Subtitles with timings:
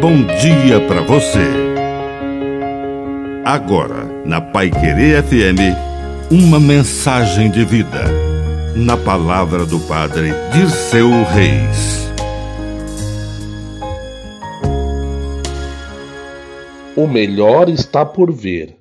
[0.00, 1.44] bom dia para você.
[3.44, 5.76] Agora, na Pai Querer FM,
[6.30, 8.04] uma mensagem de vida.
[8.74, 12.08] Na palavra do Padre Dirceu Reis.
[16.96, 18.76] O melhor está por vir.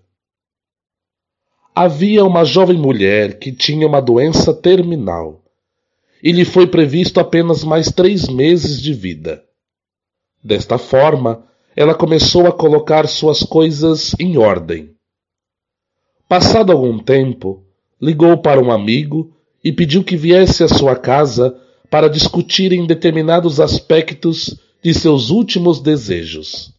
[1.75, 5.43] Havia uma jovem mulher que tinha uma doença terminal
[6.23, 9.48] e lhe foi previsto apenas mais três meses de vida.
[10.43, 11.43] Desta forma,
[11.75, 14.91] ela começou a colocar suas coisas em ordem.
[16.27, 17.63] Passado algum tempo,
[18.01, 21.57] ligou para um amigo e pediu que viesse à sua casa
[21.89, 26.73] para discutirem determinados aspectos de seus últimos desejos.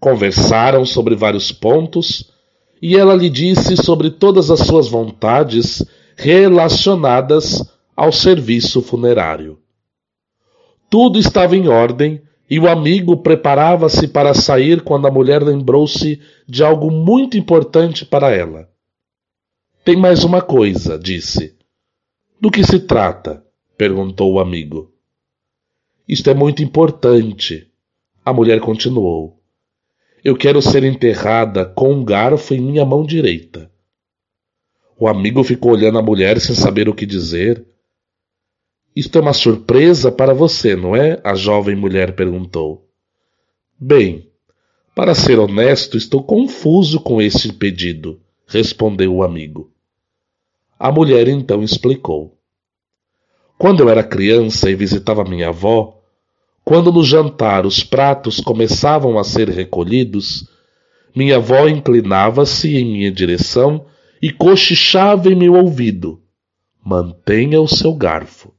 [0.00, 2.32] Conversaram sobre vários pontos
[2.80, 5.84] e ela lhe disse sobre todas as suas vontades
[6.16, 7.62] relacionadas
[7.94, 9.58] ao serviço funerário.
[10.90, 16.62] Tudo estava em ordem e o amigo preparava-se para sair quando a mulher lembrou-se de
[16.62, 18.68] algo muito importante para ela.
[19.84, 21.56] Tem mais uma coisa, disse.
[22.40, 23.44] Do que se trata?
[23.76, 24.92] perguntou o amigo.
[26.06, 27.68] Isto é muito importante.
[28.24, 29.40] A mulher continuou.
[30.22, 33.70] Eu quero ser enterrada com um garfo em minha mão direita.
[34.98, 37.66] O amigo ficou olhando a mulher sem saber o que dizer.
[38.94, 41.18] Isto é uma surpresa para você, não é?
[41.24, 42.88] A jovem mulher perguntou.
[43.80, 44.30] Bem,
[44.94, 49.72] para ser honesto, estou confuso com este pedido, respondeu o amigo.
[50.78, 52.38] A mulher então explicou.
[53.56, 56.02] Quando eu era criança e visitava minha avó,
[56.62, 60.46] quando no jantar os pratos começavam a ser recolhidos,
[61.16, 63.86] minha avó inclinava-se em minha direção
[64.20, 66.20] e cochichava em meu ouvido:
[66.84, 68.52] Mantenha o seu garfo.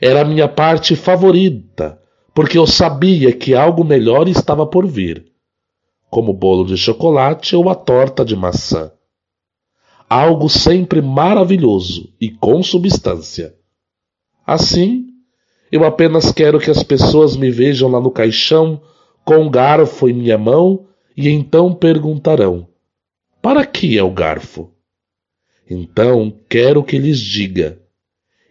[0.00, 2.00] Era a minha parte favorita,
[2.34, 5.32] porque eu sabia que algo melhor estava por vir,
[6.10, 8.92] como o bolo de chocolate ou a torta de maçã.
[10.08, 13.54] Algo sempre maravilhoso e com substância.
[14.46, 15.06] Assim,
[15.72, 18.80] eu apenas quero que as pessoas me vejam lá no caixão
[19.24, 20.86] com um garfo em minha mão
[21.16, 22.68] e então perguntarão:
[23.42, 24.70] Para que é o garfo?
[25.68, 27.80] Então quero que lhes diga: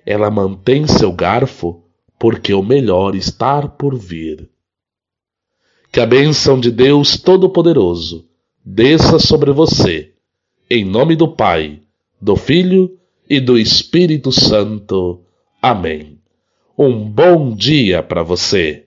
[0.05, 1.83] ela mantém seu garfo,
[2.19, 4.49] porque o melhor está por vir.
[5.91, 8.27] Que a bênção de Deus Todo-Poderoso
[8.63, 10.13] desça sobre você,
[10.69, 11.81] em nome do Pai,
[12.21, 12.97] do Filho
[13.29, 15.21] e do Espírito Santo.
[15.61, 16.19] Amém.
[16.77, 18.84] Um bom dia para você.